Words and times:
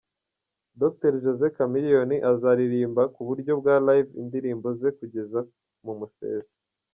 Dr 0.81 1.13
Josee 1.23 1.53
Chameleone 1.55 2.17
azaririmba 2.31 3.03
ku 3.13 3.21
buryo 3.27 3.51
bwa 3.59 3.75
Live 3.87 4.09
indirimbo 4.21 4.67
ze 4.79 4.89
kugeza 4.97 5.39
mu 5.85 5.93
museso. 5.99 6.55